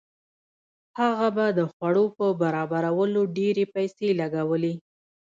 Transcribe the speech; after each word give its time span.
هغه 0.99 1.27
به 1.35 1.45
د 1.59 1.59
خوړو 1.71 2.05
په 2.17 2.25
برابرولو 2.41 3.21
ډېرې 3.37 3.65
پیسې 3.75 4.07
لګولې. 4.19 4.73